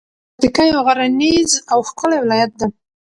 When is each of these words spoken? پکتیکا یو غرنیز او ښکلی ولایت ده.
پکتیکا 0.35 0.63
یو 0.65 0.81
غرنیز 0.87 1.51
او 1.71 1.79
ښکلی 1.89 2.17
ولایت 2.23 2.51
ده. 2.59 2.67